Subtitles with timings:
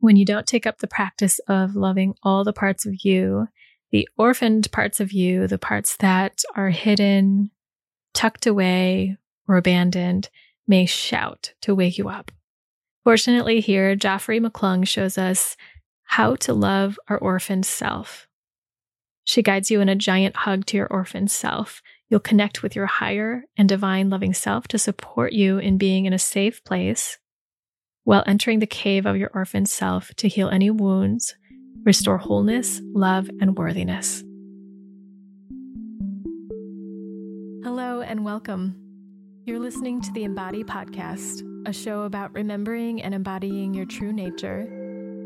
[0.00, 3.48] when you don't take up the practice of loving all the parts of you,
[3.90, 7.50] the orphaned parts of you, the parts that are hidden,
[8.14, 9.16] tucked away,
[9.46, 10.28] or abandoned,
[10.66, 12.30] may shout to wake you up.
[13.04, 15.56] Fortunately, here, Joffre McClung shows us
[16.04, 18.28] how to love our orphaned self.
[19.24, 21.82] She guides you in a giant hug to your orphaned self.
[22.08, 26.12] You'll connect with your higher and divine loving self to support you in being in
[26.12, 27.18] a safe place
[28.08, 31.34] while entering the cave of your orphaned self to heal any wounds,
[31.84, 34.24] restore wholeness, love, and worthiness.
[37.62, 38.74] Hello and welcome.
[39.44, 44.60] You're listening to the Embody Podcast, a show about remembering and embodying your true nature,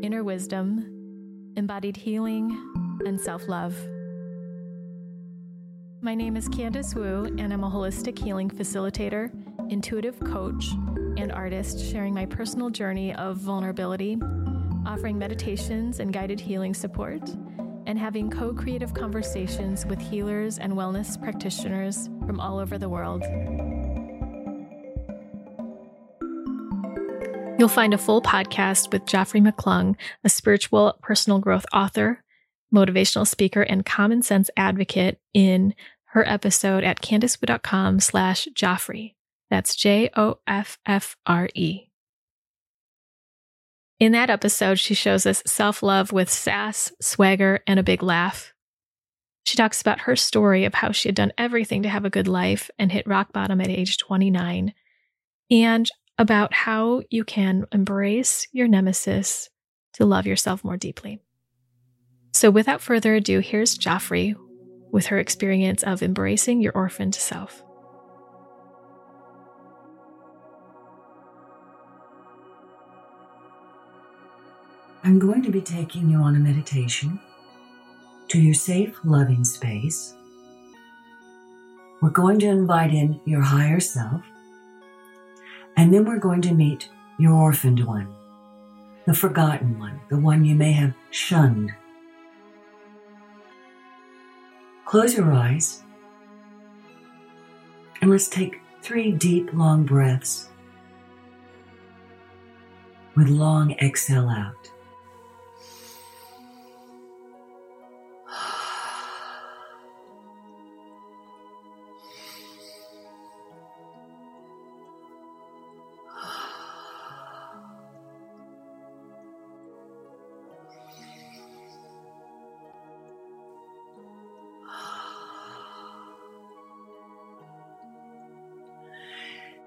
[0.03, 2.51] inner wisdom, embodied healing,
[3.05, 3.77] and self love.
[6.01, 9.31] My name is Candice Wu, and I'm a holistic healing facilitator,
[9.71, 10.65] intuitive coach,
[11.17, 14.17] and artist sharing my personal journey of vulnerability,
[14.85, 17.21] offering meditations and guided healing support,
[17.85, 23.23] and having co creative conversations with healers and wellness practitioners from all over the world.
[27.59, 32.23] You'll find a full podcast with Joffre McClung, a spiritual personal growth author,
[32.73, 39.13] motivational speaker, and common sense advocate in her episode at candicewu.com slash Joffre.
[39.49, 41.89] That's J O F F R E.
[43.99, 48.53] In that episode, she shows us self love with sass, swagger, and a big laugh.
[49.45, 52.27] She talks about her story of how she had done everything to have a good
[52.27, 54.73] life and hit rock bottom at age 29,
[55.51, 59.49] and about how you can embrace your nemesis
[59.93, 61.19] to love yourself more deeply.
[62.33, 64.35] So, without further ado, here's Joffre
[64.91, 67.63] with her experience of embracing your orphaned self.
[75.05, 77.19] I'm going to be taking you on a meditation
[78.29, 80.13] to your safe, loving space.
[82.01, 84.21] We're going to invite in your higher self,
[85.75, 86.89] and then we're going to meet
[87.19, 88.07] your orphaned one,
[89.05, 91.73] the forgotten one, the one you may have shunned.
[94.85, 95.83] Close your eyes
[98.01, 100.49] and let's take three deep, long breaths
[103.15, 104.72] with long exhale out.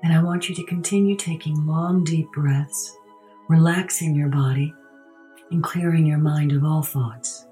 [0.06, 2.97] And I want you to continue taking long, deep breaths,
[3.49, 4.72] relaxing your body,
[5.50, 7.44] and clearing your mind of all thoughts.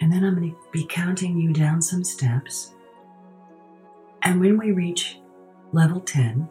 [0.00, 2.72] And then I'm going to be counting you down some steps.
[4.22, 5.20] And when we reach
[5.70, 6.48] level 10,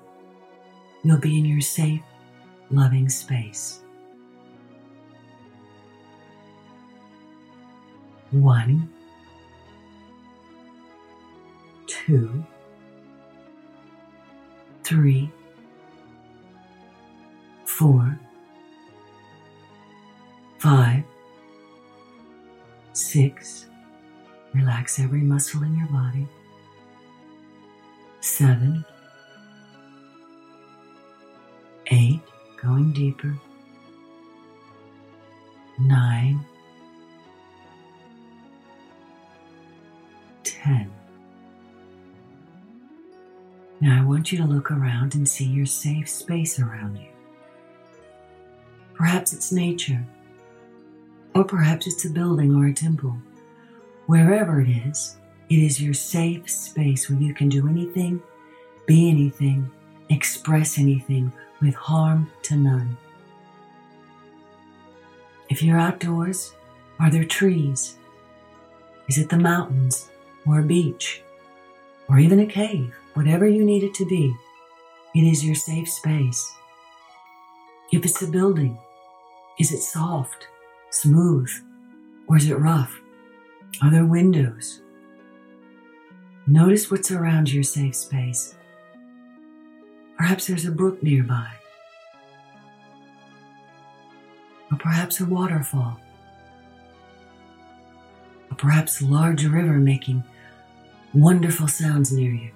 [1.04, 2.00] you'll be in your safe,
[2.72, 3.82] loving space.
[8.32, 8.94] One.
[12.10, 12.44] Two,
[14.84, 15.32] three,
[17.66, 18.20] four,
[20.58, 21.04] five,
[22.94, 23.68] six.
[24.56, 26.28] Relax every muscle in your body.
[28.22, 28.84] Seven,
[31.92, 32.22] eight,
[32.60, 33.38] going deeper.
[35.78, 36.44] Nine,
[40.44, 40.99] ten.
[43.82, 47.08] Now I want you to look around and see your safe space around you.
[48.94, 50.06] Perhaps it's nature,
[51.34, 53.16] or perhaps it's a building or a temple.
[54.08, 55.16] Wherever it is,
[55.50, 58.22] it is your safe space where you can do anything,
[58.86, 59.72] be anything,
[60.10, 62.98] express anything with harm to none.
[65.48, 66.54] If you're outdoors,
[67.00, 67.98] are there trees?
[69.08, 70.10] Is it the mountains
[70.46, 71.24] or a beach
[72.10, 72.94] or even a cave?
[73.14, 74.34] Whatever you need it to be,
[75.16, 76.54] it is your safe space.
[77.92, 78.78] If it's a building,
[79.58, 80.48] is it soft,
[80.92, 81.50] smooth,
[82.28, 83.00] or is it rough?
[83.82, 84.82] Are there windows?
[86.46, 88.56] Notice what's around your safe space.
[90.18, 91.48] Perhaps there's a brook nearby,
[94.72, 96.00] or perhaps a waterfall,
[98.52, 100.24] or perhaps a large river making
[101.14, 102.52] wonderful sounds near you.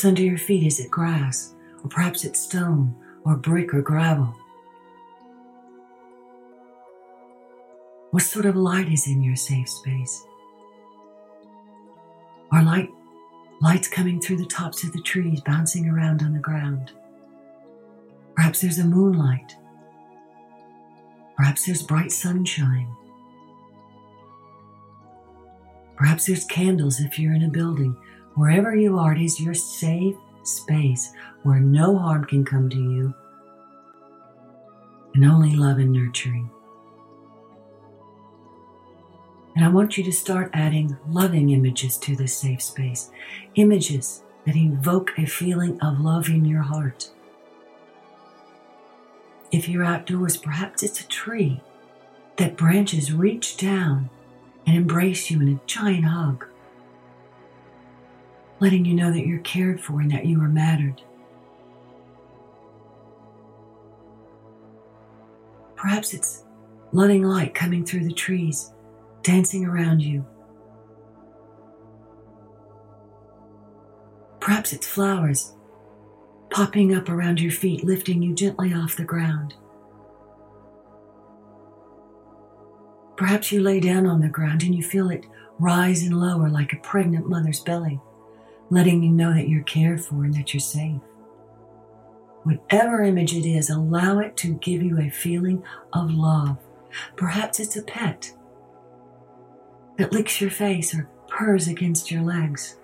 [0.00, 0.66] What's under your feet?
[0.66, 1.52] Is it grass?
[1.84, 4.34] Or perhaps it's stone or brick or gravel?
[8.10, 10.24] What sort of light is in your safe space?
[12.50, 12.88] Are light
[13.60, 16.92] lights coming through the tops of the trees, bouncing around on the ground?
[18.34, 19.54] Perhaps there's a moonlight.
[21.36, 22.88] Perhaps there's bright sunshine.
[25.98, 27.94] Perhaps there's candles if you're in a building.
[28.34, 31.12] Wherever you are, it is your safe space
[31.42, 33.14] where no harm can come to you
[35.14, 36.50] and only love and nurturing.
[39.56, 43.10] And I want you to start adding loving images to this safe space,
[43.56, 47.10] images that evoke a feeling of love in your heart.
[49.50, 51.60] If you're outdoors, perhaps it's a tree
[52.36, 54.08] that branches reach down
[54.66, 56.46] and embrace you in a giant hug,
[58.60, 61.02] letting you know that you're cared for and that you are mattered.
[65.76, 66.44] Perhaps it's
[66.92, 68.72] loving light coming through the trees,
[69.22, 70.24] dancing around you.
[74.40, 75.54] Perhaps it's flowers
[76.50, 79.54] popping up around your feet, lifting you gently off the ground.
[83.16, 85.26] Perhaps you lay down on the ground and you feel it
[85.58, 88.00] rise and lower like a pregnant mother's belly,
[88.70, 91.00] letting you know that you're cared for and that you're safe.
[92.44, 95.62] Whatever image it is, allow it to give you a feeling
[95.92, 96.56] of love.
[97.16, 98.32] Perhaps it's a pet
[99.98, 102.76] that licks your face or purrs against your legs.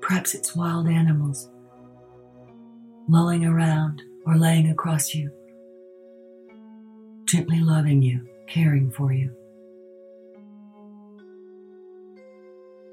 [0.00, 1.50] Perhaps it's wild animals
[3.08, 5.30] lolling around or laying across you,
[7.24, 9.34] gently loving you, caring for you.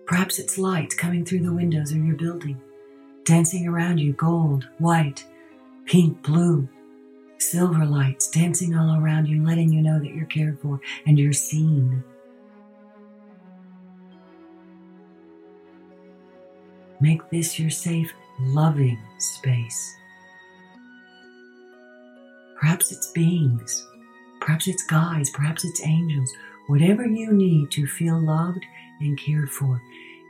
[0.05, 2.61] Perhaps it's light coming through the windows of your building,
[3.23, 5.25] dancing around you gold, white,
[5.85, 6.67] pink, blue,
[7.37, 11.33] silver lights dancing all around you, letting you know that you're cared for and you're
[11.33, 12.03] seen.
[16.99, 19.95] Make this your safe, loving space.
[22.59, 23.85] Perhaps it's beings,
[24.39, 26.33] perhaps it's guides, perhaps it's angels.
[26.67, 28.65] Whatever you need to feel loved
[29.01, 29.81] and cared for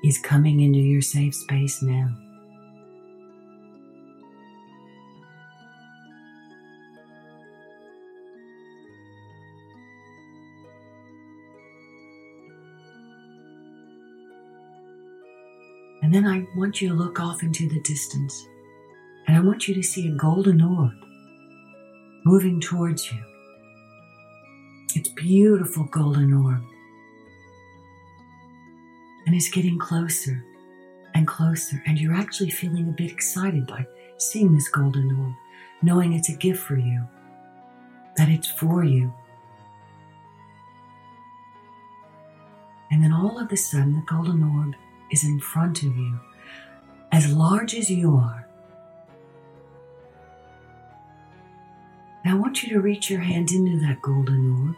[0.03, 2.09] is coming into your safe space now.
[16.01, 18.47] And then I want you to look off into the distance.
[19.27, 20.91] And I want you to see a golden orb
[22.25, 23.32] moving towards you.
[24.95, 26.61] It's beautiful golden orb.
[29.25, 30.43] And it's getting closer
[31.13, 31.81] and closer.
[31.85, 33.85] And you're actually feeling a bit excited by
[34.17, 35.33] seeing this golden orb,
[35.81, 37.07] knowing it's a gift for you,
[38.17, 39.13] that it's for you.
[42.91, 44.75] And then all of a sudden, the golden orb
[45.11, 46.19] is in front of you,
[47.11, 48.47] as large as you are.
[52.33, 54.75] I want you to reach your hand into that golden orb,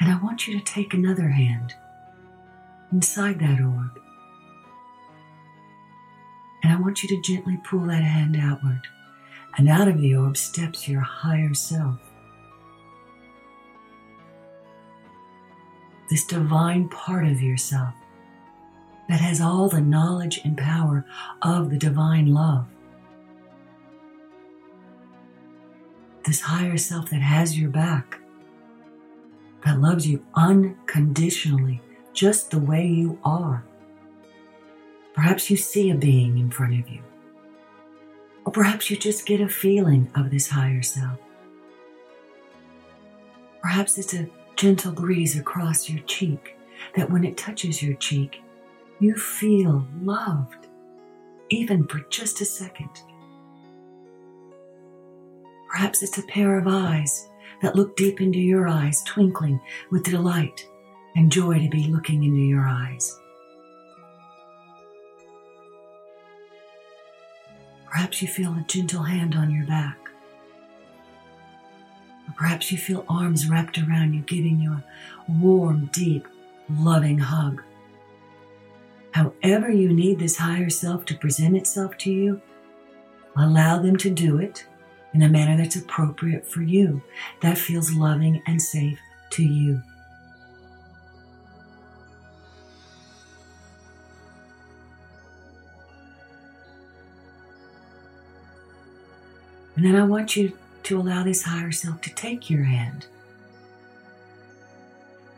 [0.00, 1.74] and I want you to take another hand
[2.90, 4.00] inside that orb.
[6.62, 8.80] And I want you to gently pull that hand outward,
[9.58, 12.00] and out of the orb steps your higher self.
[16.08, 17.92] This divine part of yourself
[19.10, 21.04] that has all the knowledge and power
[21.42, 22.68] of the divine love.
[26.28, 28.20] This higher self that has your back,
[29.64, 31.80] that loves you unconditionally,
[32.12, 33.64] just the way you are.
[35.14, 37.00] Perhaps you see a being in front of you,
[38.44, 41.18] or perhaps you just get a feeling of this higher self.
[43.62, 46.58] Perhaps it's a gentle breeze across your cheek
[46.94, 48.42] that when it touches your cheek,
[49.00, 50.66] you feel loved,
[51.48, 53.02] even for just a second.
[55.78, 57.28] Perhaps it's a pair of eyes
[57.62, 59.60] that look deep into your eyes, twinkling
[59.92, 60.66] with delight
[61.14, 63.16] and joy to be looking into your eyes.
[67.88, 69.96] Perhaps you feel a gentle hand on your back.
[72.26, 74.84] Or perhaps you feel arms wrapped around you, giving you a
[75.28, 76.26] warm, deep,
[76.68, 77.62] loving hug.
[79.12, 82.42] However, you need this higher self to present itself to you,
[83.36, 84.66] allow them to do it
[85.14, 87.02] in a manner that's appropriate for you,
[87.40, 89.00] that feels loving and safe
[89.30, 89.82] to you.
[99.76, 103.06] And then I want you to allow this higher self to take your hand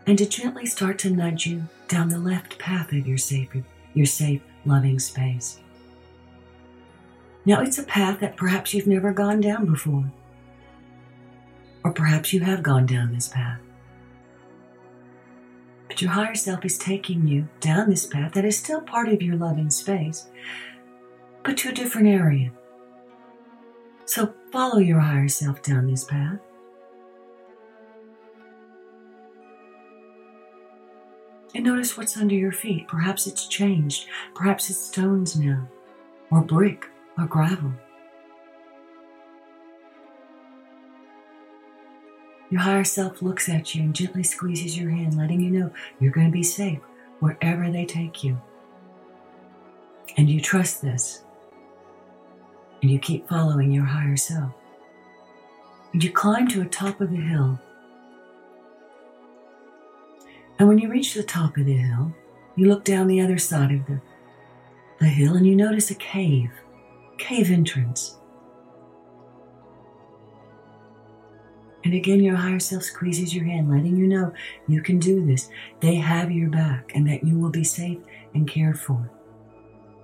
[0.06, 3.50] and to gently start to nudge you down the left path of your safe,
[3.92, 5.60] your safe, loving space.
[7.50, 10.08] Now, it's a path that perhaps you've never gone down before,
[11.82, 13.58] or perhaps you have gone down this path.
[15.88, 19.20] But your higher self is taking you down this path that is still part of
[19.20, 20.28] your loving space,
[21.42, 22.52] but to a different area.
[24.04, 26.38] So follow your higher self down this path.
[31.56, 32.86] And notice what's under your feet.
[32.86, 34.06] Perhaps it's changed.
[34.36, 35.66] Perhaps it's stones now,
[36.30, 36.86] or brick,
[37.20, 37.72] or gravel.
[42.50, 46.12] Your higher self looks at you and gently squeezes your hand, letting you know you're
[46.12, 46.80] going to be safe
[47.20, 48.40] wherever they take you.
[50.16, 51.22] And you trust this.
[52.82, 54.52] And you keep following your higher self.
[55.92, 57.60] And you climb to the top of the hill
[60.60, 62.14] and when you reach the top of the hill,
[62.54, 63.98] you look down the other side of the,
[64.98, 66.50] the hill and you notice a cave,
[67.20, 68.16] cave entrance.
[71.84, 74.32] And again, your higher self squeezes your hand, letting you know
[74.66, 75.48] you can do this.
[75.80, 77.98] They have your back and that you will be safe
[78.34, 79.10] and cared for.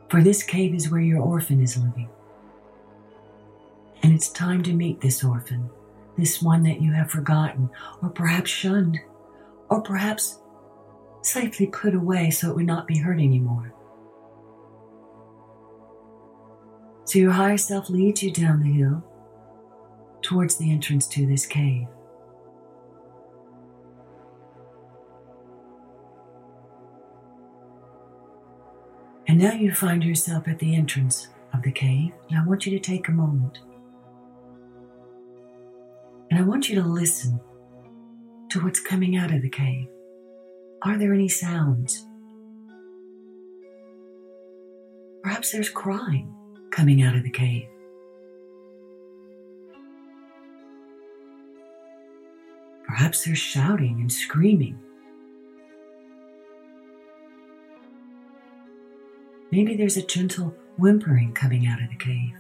[0.09, 2.09] For this cave is where your orphan is living.
[4.03, 5.69] And it's time to meet this orphan,
[6.17, 7.71] this one that you have forgotten,
[8.03, 8.99] or perhaps shunned,
[9.69, 10.39] or perhaps
[11.23, 13.73] safely put away so it would not be hurt anymore.
[17.07, 19.05] So your higher self leads you down the hill
[20.23, 21.87] towards the entrance to this cave.
[29.29, 32.77] And now you find yourself at the entrance of the cave, and I want you
[32.77, 33.61] to take a moment.
[36.31, 37.41] And I want you to listen
[38.51, 39.87] to what's coming out of the cave.
[40.83, 42.05] Are there any sounds?
[45.23, 46.35] Perhaps there's crying
[46.71, 47.67] coming out of the cave.
[52.87, 54.79] Perhaps there's shouting and screaming.
[59.51, 62.35] Maybe there's a gentle whimpering coming out of the cave.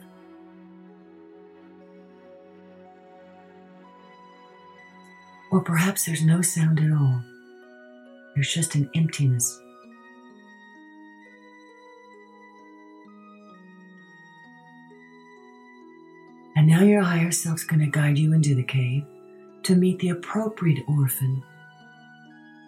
[5.51, 7.23] Or perhaps there's no sound at all.
[8.35, 9.61] There's just an emptiness.
[16.57, 19.05] And now your higher self's going to guide you into the cave
[19.65, 21.43] to meet the appropriate orphan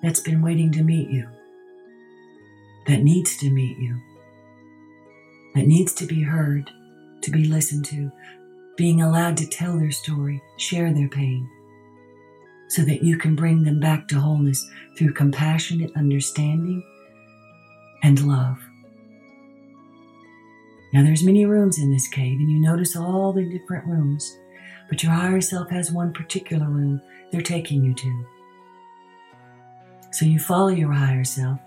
[0.02, 1.26] that's been waiting to meet you,
[2.86, 3.98] that needs to meet you,
[5.54, 6.70] that needs to be heard,
[7.22, 8.12] to be listened to,
[8.76, 11.48] being allowed to tell their story, share their pain
[12.68, 16.84] so that you can bring them back to wholeness through compassionate understanding
[18.02, 18.67] and love.
[20.92, 24.38] Now there's many rooms in this cave and you notice all the different rooms,
[24.88, 28.26] but your higher self has one particular room they're taking you to.
[30.10, 31.58] So you follow your higher self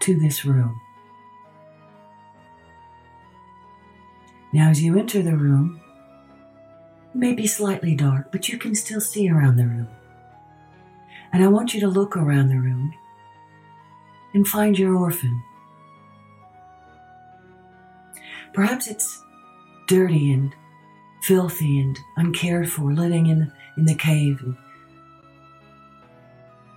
[0.00, 0.80] to this room.
[4.52, 5.80] Now as you enter the room,
[7.12, 9.88] it may be slightly dark, but you can still see around the room.
[11.32, 12.94] And I want you to look around the room
[14.32, 15.42] and find your orphan.
[18.58, 19.22] Perhaps it's
[19.86, 20.52] dirty and
[21.22, 24.56] filthy and uncared for, living in, in the cave and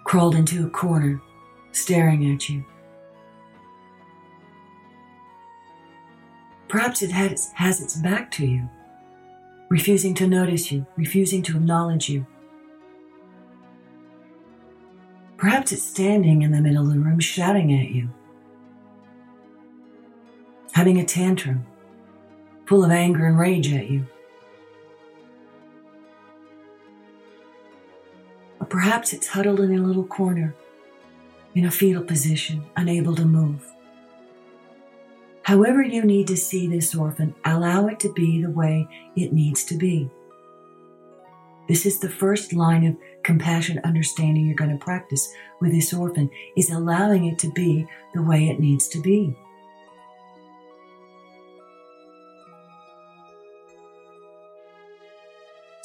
[0.04, 1.20] crawled into a corner,
[1.72, 2.64] staring at you.
[6.68, 8.70] Perhaps it has, has its back to you
[9.70, 12.28] refusing to notice you, refusing to acknowledge you.
[15.36, 18.08] Perhaps it's standing in the middle of the room shouting at you,
[20.74, 21.66] having a tantrum,
[22.72, 24.08] full of anger and rage at you.
[28.62, 30.56] Or perhaps it's huddled in a little corner,
[31.54, 33.70] in a fetal position, unable to move.
[35.44, 38.88] However, you need to see this orphan, allow it to be the way
[39.18, 40.10] it needs to be.
[41.68, 46.30] This is the first line of compassion understanding you're going to practice with this orphan
[46.56, 49.36] is allowing it to be the way it needs to be.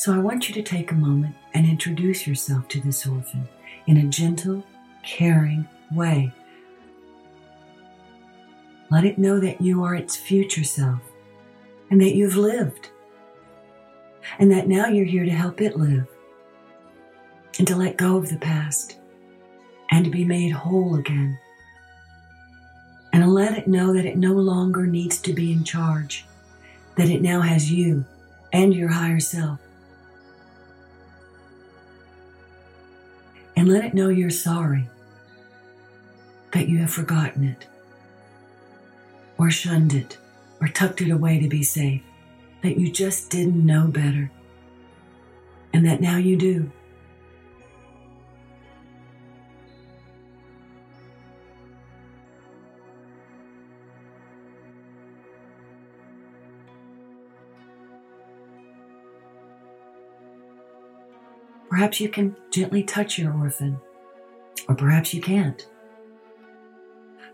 [0.07, 3.49] So I want you to take a moment and introduce yourself to this orphan
[3.89, 4.63] in a gentle,
[5.03, 6.33] caring way
[8.89, 11.01] let it know that you are its future self,
[11.91, 12.91] and that you've lived,
[14.39, 16.07] and that now you're here to help it live,
[17.59, 18.99] and to let go of the past,
[19.91, 21.37] and to be made whole again,
[23.13, 26.25] and let it know that it no longer needs to be in charge,
[26.95, 28.05] that it now has you
[28.53, 29.59] and your higher self.
[33.67, 34.89] And let it know you're sorry,
[36.53, 37.67] that you have forgotten it,
[39.39, 40.19] or shunned it
[40.61, 42.01] or tucked it away to be safe,
[42.63, 44.31] that you just didn't know better,
[45.73, 46.71] and that now you do.
[61.69, 63.81] Perhaps you can gently touch your orphan,
[64.69, 65.67] or perhaps you can't.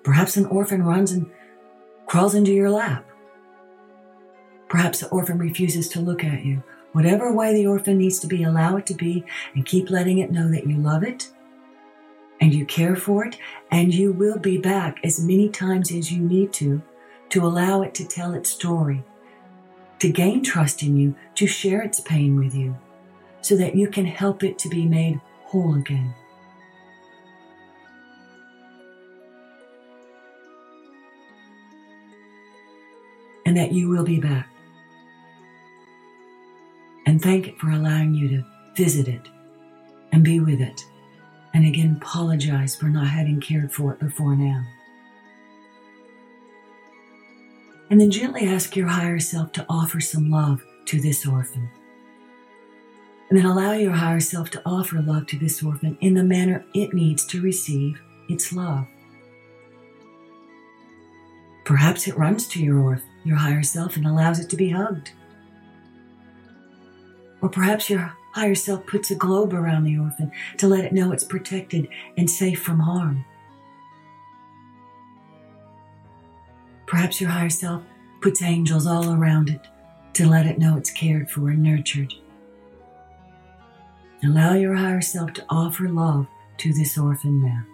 [0.02, 1.30] Perhaps an orphan runs and
[2.06, 3.08] crawls into your lap.
[4.68, 6.62] Perhaps the orphan refuses to look at you.
[6.92, 9.24] Whatever way the orphan needs to be, allow it to be
[9.54, 11.30] and keep letting it know that you love it
[12.40, 13.38] and you care for it
[13.70, 16.82] and you will be back as many times as you need to
[17.28, 19.02] to allow it to tell its story,
[19.98, 22.76] to gain trust in you, to share its pain with you
[23.42, 26.14] so that you can help it to be made whole again.
[33.44, 34.48] And that you will be back
[37.12, 38.44] and thank it for allowing you to
[38.74, 39.28] visit it
[40.12, 40.86] and be with it.
[41.52, 44.64] And again, apologize for not having cared for it before now.
[47.90, 51.68] And then gently ask your higher self to offer some love to this orphan.
[53.32, 56.66] And then allow your higher self to offer love to this orphan in the manner
[56.74, 57.98] it needs to receive
[58.28, 58.86] its love.
[61.64, 65.12] Perhaps it runs to your, orphan, your higher self and allows it to be hugged.
[67.40, 71.10] Or perhaps your higher self puts a globe around the orphan to let it know
[71.10, 73.24] it's protected and safe from harm.
[76.86, 77.82] Perhaps your higher self
[78.20, 79.66] puts angels all around it
[80.12, 82.12] to let it know it's cared for and nurtured.
[84.24, 87.64] Allow your higher self to offer love to this orphan now.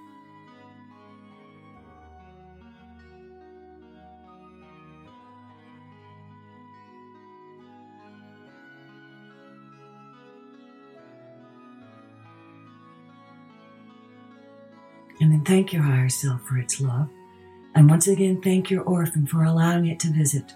[15.20, 17.10] And then thank your higher self for its love.
[17.74, 20.54] And once again, thank your orphan for allowing it to visit.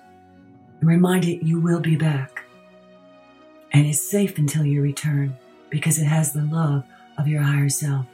[0.81, 2.45] Remind it you will be back.
[3.73, 5.37] And it's safe until you return
[5.73, 6.85] because it has the love
[7.19, 8.07] of your higher self.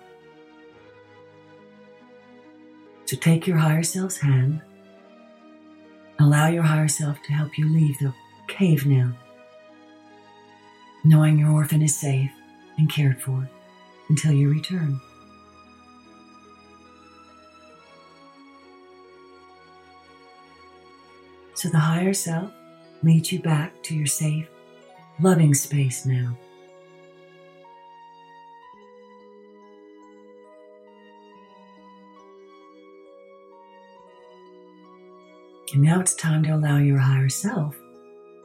[3.05, 4.63] So take your higher self's hand.
[6.21, 8.15] Allow your higher self to help you leave the
[8.47, 9.13] cave now,
[11.05, 12.31] knowing your orphan is safe
[12.79, 13.49] and cared for
[14.09, 15.01] until you return.
[21.55, 22.53] So the higher self
[23.03, 24.47] leads you back to your safe,
[25.19, 26.37] loving space now.
[35.73, 37.77] And now it's time to allow your higher self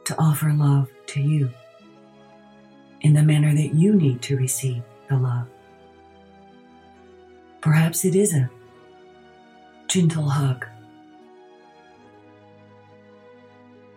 [0.04, 1.50] to offer love to you
[3.00, 5.46] in the manner that you need to receive the love.
[7.60, 8.50] Perhaps it is a
[9.88, 10.66] gentle hug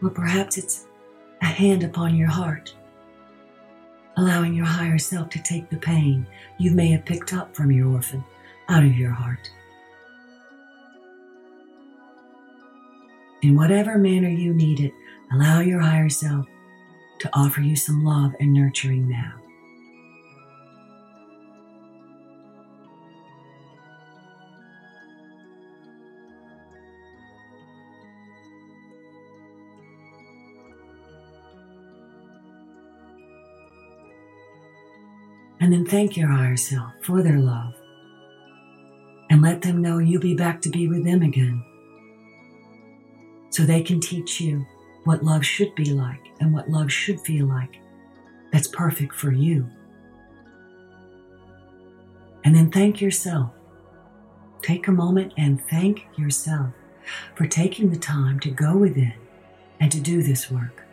[0.01, 0.85] Or perhaps it's
[1.41, 2.73] a hand upon your heart,
[4.15, 6.27] allowing your higher self to take the pain
[6.59, 8.23] you may have picked up from your orphan
[8.69, 9.49] out of your heart.
[13.47, 14.93] In whatever manner you need it,
[15.31, 16.47] allow your higher self
[17.19, 19.35] to offer you some love and nurturing now.
[35.61, 37.73] And then thank your higher self for their love.
[39.29, 41.63] And let them know you'll be back to be with them again.
[43.57, 44.67] So they can teach you
[45.03, 47.79] what love should be like and what love should feel like.
[48.53, 49.67] That's perfect for you.
[52.43, 53.49] And then thank yourself.
[54.61, 56.71] Take a moment and thank yourself
[57.33, 59.15] for taking the time to go within
[59.79, 60.83] and to do this work.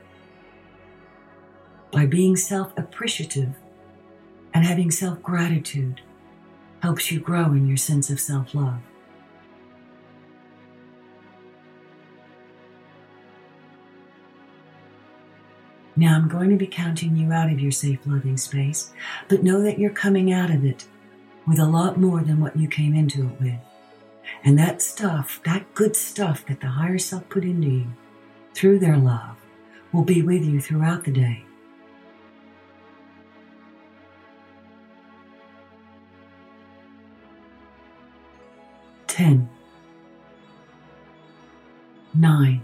[1.92, 3.56] By being self appreciative
[4.54, 6.00] and having self gratitude
[6.80, 8.80] helps you grow in your sense of self love.
[15.96, 18.92] Now I'm going to be counting you out of your safe loving space,
[19.28, 20.86] but know that you're coming out of it
[21.46, 23.60] with a lot more than what you came into it with.
[24.42, 27.86] And that stuff, that good stuff that the higher self put into you
[28.54, 29.36] through their love,
[29.92, 31.44] will be with you throughout the day.
[39.06, 39.48] Ten,
[42.12, 42.62] nine,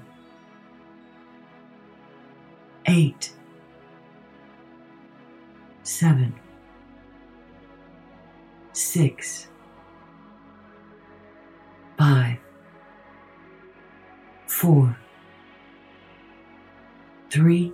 [2.90, 3.32] eight,
[5.84, 6.34] seven,
[8.72, 9.46] six,
[11.96, 12.36] five,
[14.48, 14.96] four,
[17.30, 17.72] three,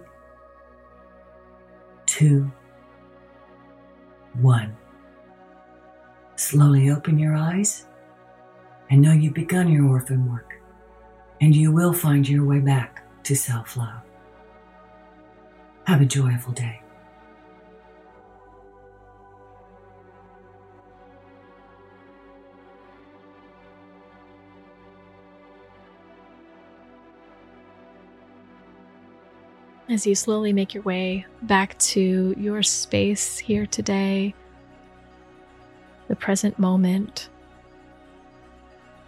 [2.05, 2.50] two,
[4.35, 4.76] one.
[6.37, 7.87] Slowly open your eyes
[8.90, 10.61] and know you've begun your orphan work,
[11.40, 14.06] and you will find your way back to self love.
[15.87, 16.81] Have a joyful day.
[29.88, 34.35] As you slowly make your way back to your space here today,
[36.09, 37.29] the present moment,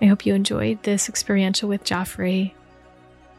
[0.00, 2.52] I hope you enjoyed this experiential with Joffre.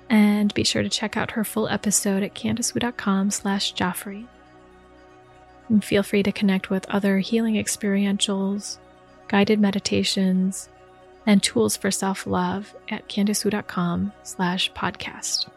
[0.10, 4.26] And be sure to check out her full episode at candicewu.com slash Joffre.
[5.67, 8.80] And feel free to connect with other healing experientials,
[9.28, 10.67] guided meditations,
[11.28, 15.48] and tools for self-love at candicewu.com slash podcast.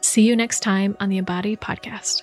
[0.00, 2.22] See you next time on the Embody Podcast.